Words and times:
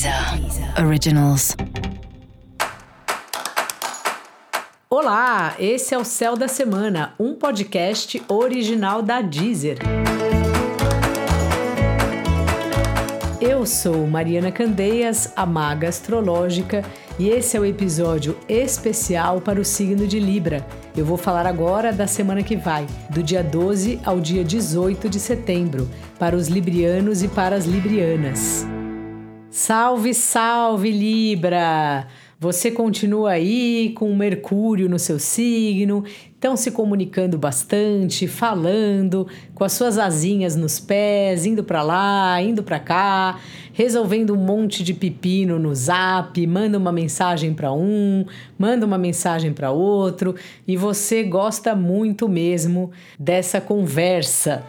Deezer 0.00 0.82
Originals. 0.82 1.54
Olá, 4.88 5.54
esse 5.58 5.94
é 5.94 5.98
o 5.98 6.04
Céu 6.06 6.38
da 6.38 6.48
Semana, 6.48 7.12
um 7.20 7.34
podcast 7.34 8.22
original 8.26 9.02
da 9.02 9.20
Deezer. 9.20 9.76
Eu 13.42 13.66
sou 13.66 14.06
Mariana 14.06 14.50
Candeias, 14.50 15.34
a 15.36 15.44
maga 15.44 15.90
astrológica, 15.90 16.82
e 17.18 17.28
esse 17.28 17.58
é 17.58 17.60
o 17.60 17.66
episódio 17.66 18.38
especial 18.48 19.42
para 19.42 19.60
o 19.60 19.64
signo 19.66 20.06
de 20.06 20.18
Libra. 20.18 20.66
Eu 20.96 21.04
vou 21.04 21.18
falar 21.18 21.46
agora 21.46 21.92
da 21.92 22.06
semana 22.06 22.42
que 22.42 22.56
vai, 22.56 22.86
do 23.10 23.22
dia 23.22 23.44
12 23.44 24.00
ao 24.02 24.18
dia 24.18 24.42
18 24.42 25.10
de 25.10 25.20
setembro, 25.20 25.86
para 26.18 26.34
os 26.34 26.48
librianos 26.48 27.22
e 27.22 27.28
para 27.28 27.54
as 27.54 27.66
librianas. 27.66 28.66
Salve, 29.50 30.14
salve, 30.14 30.92
Libra! 30.92 32.06
Você 32.38 32.70
continua 32.70 33.32
aí 33.32 33.92
com 33.96 34.14
Mercúrio 34.14 34.88
no 34.88 34.96
seu 34.96 35.18
signo, 35.18 36.04
então 36.38 36.56
se 36.56 36.70
comunicando 36.70 37.36
bastante, 37.36 38.28
falando, 38.28 39.26
com 39.52 39.64
as 39.64 39.72
suas 39.72 39.98
asinhas 39.98 40.54
nos 40.54 40.78
pés, 40.78 41.44
indo 41.44 41.64
para 41.64 41.82
lá, 41.82 42.40
indo 42.40 42.62
para 42.62 42.78
cá, 42.78 43.40
resolvendo 43.72 44.34
um 44.34 44.38
monte 44.38 44.84
de 44.84 44.94
pepino 44.94 45.58
no 45.58 45.74
Zap, 45.74 46.46
manda 46.46 46.78
uma 46.78 46.92
mensagem 46.92 47.52
para 47.52 47.72
um, 47.72 48.24
manda 48.56 48.86
uma 48.86 48.98
mensagem 48.98 49.52
para 49.52 49.72
outro, 49.72 50.36
e 50.66 50.76
você 50.76 51.24
gosta 51.24 51.74
muito 51.74 52.28
mesmo 52.28 52.92
dessa 53.18 53.60
conversa. 53.60 54.64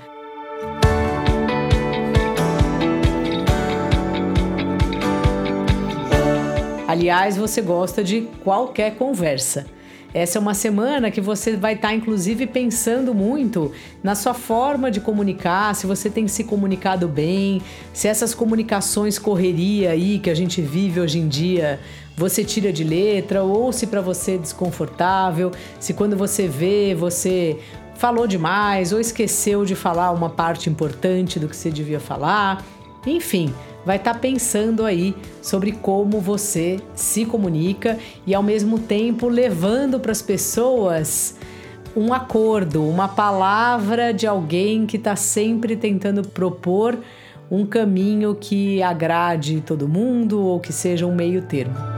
Aliás, 6.92 7.38
você 7.38 7.62
gosta 7.62 8.04
de 8.04 8.28
qualquer 8.44 8.96
conversa. 8.96 9.66
Essa 10.14 10.38
é 10.38 10.42
uma 10.42 10.54
semana 10.54 11.10
que 11.10 11.22
você 11.22 11.56
vai 11.56 11.72
estar, 11.72 11.88
tá, 11.88 11.94
inclusive, 11.94 12.46
pensando 12.46 13.14
muito 13.14 13.72
na 14.04 14.14
sua 14.14 14.34
forma 14.34 14.92
de 14.92 15.00
comunicar, 15.00 15.74
se 15.74 15.88
você 15.88 16.10
tem 16.10 16.28
se 16.28 16.44
comunicado 16.44 17.08
bem, 17.08 17.62
se 17.94 18.10
essas 18.10 18.36
comunicações 18.36 19.18
correria 19.18 19.92
aí 19.92 20.20
que 20.20 20.30
a 20.30 20.34
gente 20.34 20.62
vive 20.62 21.00
hoje 21.00 21.18
em 21.18 21.30
dia 21.30 21.80
você 22.18 22.44
tira 22.44 22.74
de 22.74 22.84
letra, 22.84 23.42
ou 23.42 23.72
se 23.72 23.88
para 23.88 24.02
você 24.02 24.34
é 24.34 24.38
desconfortável, 24.38 25.50
se 25.80 25.94
quando 25.94 26.18
você 26.18 26.46
vê 26.46 26.94
você 26.94 27.58
falou 27.96 28.28
demais 28.28 28.92
ou 28.92 29.00
esqueceu 29.00 29.64
de 29.64 29.76
falar 29.76 30.12
uma 30.12 30.30
parte 30.30 30.70
importante 30.70 31.40
do 31.40 31.48
que 31.48 31.56
você 31.56 31.72
devia 31.72 32.02
falar. 32.02 32.66
Enfim, 33.08 33.54
vai 33.86 33.98
estar 33.98 34.14
tá 34.14 34.20
pensando 34.20 34.86
aí 34.86 35.16
sobre 35.42 35.72
como 35.72 36.20
você 36.20 36.80
se 36.96 37.26
comunica 37.26 37.98
e 38.26 38.34
ao 38.34 38.44
mesmo 38.44 38.80
tempo 38.80 39.28
levando 39.28 40.00
para 40.00 40.12
as 40.12 40.22
pessoas 40.22 41.36
um 41.96 42.14
acordo, 42.14 42.88
uma 42.88 43.08
palavra 43.08 44.14
de 44.14 44.26
alguém 44.26 44.86
que 44.86 44.98
está 44.98 45.16
sempre 45.16 45.76
tentando 45.76 46.24
propor 46.24 46.98
um 47.50 47.66
caminho 47.66 48.34
que 48.34 48.82
agrade 48.82 49.62
todo 49.62 49.88
mundo 49.88 50.42
ou 50.42 50.60
que 50.60 50.72
seja 50.72 51.06
um 51.06 51.14
meio 51.14 51.42
termo. 51.42 51.91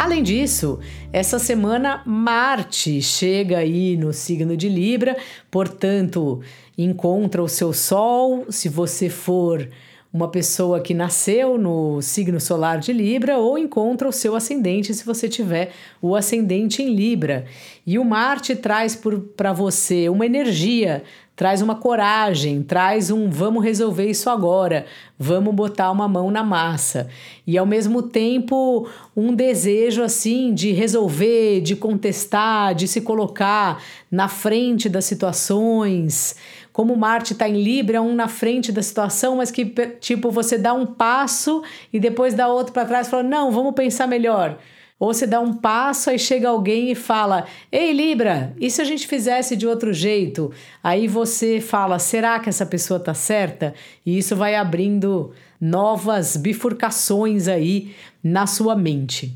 Além 0.00 0.22
disso, 0.22 0.78
essa 1.12 1.38
semana 1.38 2.02
Marte 2.06 3.02
chega 3.02 3.58
aí 3.58 3.98
no 3.98 4.14
signo 4.14 4.56
de 4.56 4.66
Libra, 4.66 5.14
portanto, 5.50 6.40
encontra 6.78 7.42
o 7.42 7.48
seu 7.48 7.70
Sol, 7.74 8.46
se 8.48 8.66
você 8.66 9.10
for 9.10 9.68
uma 10.12 10.28
pessoa 10.28 10.80
que 10.80 10.92
nasceu 10.92 11.56
no 11.56 12.02
signo 12.02 12.40
solar 12.40 12.78
de 12.78 12.92
Libra 12.92 13.38
ou 13.38 13.56
encontra 13.56 14.08
o 14.08 14.12
seu 14.12 14.34
ascendente 14.34 14.92
se 14.92 15.04
você 15.04 15.28
tiver 15.28 15.70
o 16.02 16.16
ascendente 16.16 16.82
em 16.82 16.94
Libra. 16.94 17.44
E 17.86 17.96
o 17.98 18.04
Marte 18.04 18.56
traz 18.56 19.00
para 19.36 19.52
você 19.52 20.08
uma 20.08 20.26
energia, 20.26 21.04
traz 21.36 21.62
uma 21.62 21.76
coragem, 21.76 22.60
traz 22.62 23.10
um 23.10 23.30
vamos 23.30 23.64
resolver 23.64 24.10
isso 24.10 24.28
agora, 24.28 24.84
vamos 25.16 25.54
botar 25.54 25.92
uma 25.92 26.08
mão 26.08 26.28
na 26.28 26.42
massa. 26.42 27.08
E 27.46 27.56
ao 27.56 27.64
mesmo 27.64 28.02
tempo, 28.02 28.88
um 29.16 29.32
desejo 29.32 30.02
assim 30.02 30.52
de 30.52 30.72
resolver, 30.72 31.60
de 31.60 31.76
contestar, 31.76 32.74
de 32.74 32.88
se 32.88 33.00
colocar 33.00 33.80
na 34.10 34.26
frente 34.26 34.88
das 34.88 35.04
situações 35.04 36.34
como 36.72 36.96
Marte 36.96 37.32
está 37.32 37.48
em 37.48 37.62
Libra, 37.62 38.00
um 38.00 38.14
na 38.14 38.28
frente 38.28 38.70
da 38.72 38.82
situação, 38.82 39.36
mas 39.36 39.50
que, 39.50 39.64
tipo, 40.00 40.30
você 40.30 40.56
dá 40.56 40.72
um 40.72 40.86
passo 40.86 41.62
e 41.92 41.98
depois 41.98 42.34
dá 42.34 42.48
outro 42.48 42.72
para 42.72 42.86
trás 42.86 43.06
e 43.06 43.10
fala: 43.10 43.22
não, 43.22 43.50
vamos 43.50 43.74
pensar 43.74 44.06
melhor. 44.06 44.58
Ou 45.00 45.14
você 45.14 45.26
dá 45.26 45.40
um 45.40 45.54
passo, 45.54 46.10
aí 46.10 46.18
chega 46.18 46.50
alguém 46.50 46.90
e 46.90 46.94
fala: 46.94 47.46
Ei, 47.72 47.90
Libra, 47.90 48.54
e 48.60 48.70
se 48.70 48.82
a 48.82 48.84
gente 48.84 49.06
fizesse 49.08 49.56
de 49.56 49.66
outro 49.66 49.94
jeito? 49.94 50.52
Aí 50.84 51.08
você 51.08 51.58
fala: 51.58 51.98
será 51.98 52.38
que 52.38 52.50
essa 52.50 52.66
pessoa 52.66 53.00
tá 53.00 53.14
certa? 53.14 53.72
E 54.04 54.18
isso 54.18 54.36
vai 54.36 54.54
abrindo 54.54 55.32
novas 55.58 56.36
bifurcações 56.36 57.48
aí 57.48 57.94
na 58.22 58.46
sua 58.46 58.76
mente. 58.76 59.34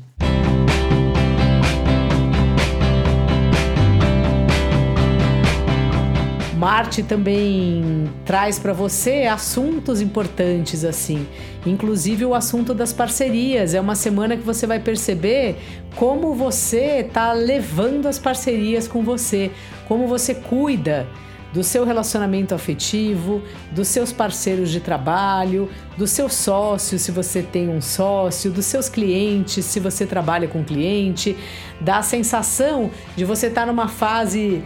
Marte 6.55 7.03
também 7.03 8.09
traz 8.23 8.57
para 8.57 8.71
você 8.71 9.23
assuntos 9.23 9.99
importantes 9.99 10.85
assim, 10.85 11.27
inclusive 11.65 12.23
o 12.23 12.33
assunto 12.33 12.73
das 12.73 12.93
parcerias. 12.93 13.73
É 13.73 13.81
uma 13.81 13.93
semana 13.93 14.37
que 14.37 14.43
você 14.43 14.65
vai 14.65 14.79
perceber 14.79 15.57
como 15.95 16.33
você 16.33 17.01
está 17.01 17.33
levando 17.33 18.07
as 18.07 18.17
parcerias 18.17 18.87
com 18.87 19.03
você, 19.03 19.51
como 19.85 20.07
você 20.07 20.33
cuida 20.33 21.05
do 21.51 21.63
seu 21.63 21.85
relacionamento 21.85 22.53
afetivo, 22.55 23.41
dos 23.71 23.87
seus 23.89 24.11
parceiros 24.11 24.69
de 24.69 24.79
trabalho, 24.79 25.69
do 25.97 26.05
seu 26.05 26.27
sócio, 26.29 26.99
se 26.99 27.11
você 27.11 27.41
tem 27.41 27.69
um 27.69 27.81
sócio, 27.81 28.51
dos 28.51 28.65
seus 28.65 28.89
clientes, 28.89 29.63
se 29.63 29.79
você 29.79 30.05
trabalha 30.05 30.47
com 30.47 30.63
cliente, 30.63 31.35
da 31.79 32.01
sensação 32.01 32.91
de 33.15 33.23
você 33.23 33.47
estar 33.47 33.61
tá 33.61 33.67
numa 33.67 33.87
fase 33.87 34.61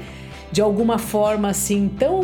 de 0.51 0.61
alguma 0.61 0.97
forma 0.97 1.49
assim 1.49 1.89
tão 1.97 2.23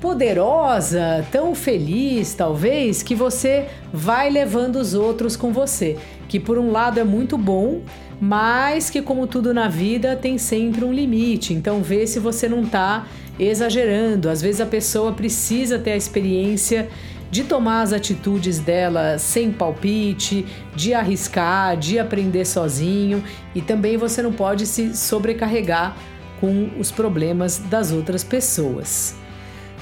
poderosa, 0.00 1.24
tão 1.30 1.54
feliz, 1.54 2.34
talvez, 2.34 3.04
que 3.04 3.14
você 3.14 3.68
vai 3.92 4.28
levando 4.28 4.76
os 4.76 4.94
outros 4.94 5.36
com 5.36 5.52
você. 5.52 5.96
Que 6.28 6.40
por 6.40 6.58
um 6.58 6.72
lado 6.72 6.98
é 6.98 7.04
muito 7.04 7.38
bom, 7.38 7.82
mas 8.20 8.90
que 8.90 9.00
como 9.00 9.28
tudo 9.28 9.54
na 9.54 9.68
vida 9.68 10.16
tem 10.16 10.38
sempre 10.38 10.84
um 10.84 10.92
limite. 10.92 11.54
Então 11.54 11.82
vê 11.82 12.04
se 12.06 12.18
você 12.18 12.48
não 12.48 12.62
está 12.62 13.06
exagerando. 13.38 14.28
Às 14.28 14.42
vezes 14.42 14.60
a 14.60 14.66
pessoa 14.66 15.12
precisa 15.12 15.78
ter 15.78 15.92
a 15.92 15.96
experiência 15.96 16.88
de 17.30 17.44
tomar 17.44 17.82
as 17.82 17.92
atitudes 17.92 18.58
dela 18.58 19.16
sem 19.18 19.50
palpite, 19.52 20.44
de 20.76 20.92
arriscar, 20.92 21.76
de 21.76 21.98
aprender 21.98 22.44
sozinho, 22.44 23.24
e 23.54 23.62
também 23.62 23.96
você 23.96 24.20
não 24.20 24.32
pode 24.32 24.66
se 24.66 24.94
sobrecarregar 24.94 25.96
com 26.42 26.70
os 26.76 26.90
problemas 26.90 27.58
das 27.58 27.92
outras 27.92 28.24
pessoas. 28.24 29.14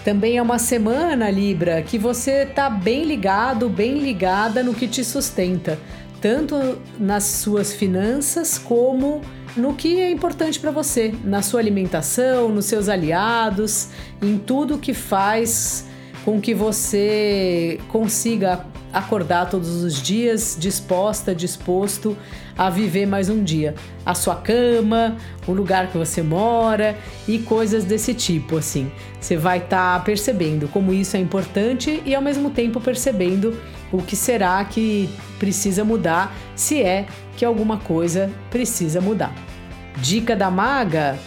Também 0.04 0.36
é 0.36 0.42
uma 0.42 0.58
semana, 0.58 1.30
Libra, 1.30 1.80
que 1.80 1.98
você 1.98 2.42
está 2.42 2.68
bem 2.68 3.04
ligado, 3.04 3.66
bem 3.70 3.98
ligada 3.98 4.62
no 4.62 4.74
que 4.74 4.86
te 4.86 5.02
sustenta, 5.02 5.78
tanto 6.20 6.78
nas 6.98 7.24
suas 7.24 7.72
finanças 7.72 8.58
como 8.58 9.22
no 9.56 9.72
que 9.72 10.00
é 10.00 10.10
importante 10.10 10.60
para 10.60 10.70
você, 10.70 11.14
na 11.24 11.40
sua 11.40 11.60
alimentação, 11.60 12.50
nos 12.50 12.66
seus 12.66 12.90
aliados, 12.90 13.88
em 14.20 14.36
tudo 14.36 14.76
que 14.76 14.92
faz 14.92 15.86
com 16.26 16.38
que 16.38 16.52
você 16.54 17.80
consiga 17.88 18.66
acordar 18.92 19.48
todos 19.48 19.82
os 19.82 20.00
dias 20.00 20.56
disposta, 20.58 21.34
disposto 21.34 22.16
a 22.56 22.68
viver 22.68 23.06
mais 23.06 23.28
um 23.28 23.42
dia. 23.42 23.74
A 24.04 24.14
sua 24.14 24.36
cama, 24.36 25.16
o 25.46 25.52
lugar 25.52 25.88
que 25.88 25.96
você 25.96 26.22
mora 26.22 26.96
e 27.26 27.38
coisas 27.38 27.84
desse 27.84 28.14
tipo, 28.14 28.56
assim. 28.56 28.90
Você 29.20 29.36
vai 29.36 29.58
estar 29.58 29.98
tá 29.98 30.04
percebendo 30.04 30.68
como 30.68 30.92
isso 30.92 31.16
é 31.16 31.20
importante 31.20 32.02
e 32.04 32.14
ao 32.14 32.22
mesmo 32.22 32.50
tempo 32.50 32.80
percebendo 32.80 33.58
o 33.92 34.02
que 34.02 34.16
será 34.16 34.64
que 34.64 35.08
precisa 35.38 35.84
mudar, 35.84 36.34
se 36.54 36.82
é 36.82 37.06
que 37.36 37.44
alguma 37.44 37.78
coisa 37.78 38.30
precisa 38.50 39.00
mudar. 39.00 39.34
Dica 39.98 40.36
da 40.36 40.50
maga: 40.50 41.18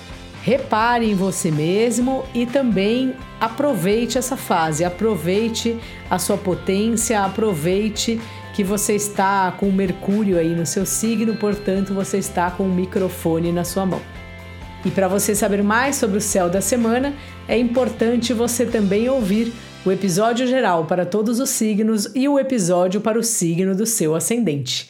repare 0.44 1.10
em 1.10 1.16
você 1.16 1.50
mesmo 1.50 2.26
e 2.34 2.46
também 2.46 3.16
aproveite 3.40 4.18
essa 4.18 4.36
fase, 4.36 4.84
aproveite 4.84 5.80
a 6.10 6.20
sua 6.20 6.38
potência, 6.38 7.24
aproveite 7.24 8.20
que 8.54 8.64
você 8.64 8.94
está 8.94 9.52
com 9.54 9.72
Mercúrio 9.72 10.38
aí 10.38 10.50
no 10.50 10.66
seu 10.66 10.86
signo, 10.86 11.38
portanto, 11.38 11.94
você 11.94 12.18
está 12.18 12.52
com 12.52 12.64
um 12.66 12.74
microfone 12.74 13.52
na 13.52 13.64
sua 13.64 13.86
mão. 13.86 14.02
E 14.86 14.92
para 14.92 15.08
você 15.08 15.34
saber 15.34 15.64
mais 15.64 15.96
sobre 15.96 16.18
o 16.18 16.22
céu 16.22 16.50
da 16.50 16.60
semana, 16.60 17.14
é 17.48 17.58
importante 17.58 18.34
você 18.34 18.66
também 18.66 19.10
ouvir 19.10 19.54
o 19.86 19.92
episódio 19.92 20.46
geral 20.46 20.86
para 20.86 21.06
todos 21.06 21.40
os 21.40 21.50
signos 21.50 22.10
e 22.14 22.28
o 22.28 22.38
episódio 22.38 23.00
para 23.00 23.18
o 23.18 23.24
signo 23.24 23.74
do 23.74 23.86
seu 23.86 24.14
ascendente. 24.14 24.90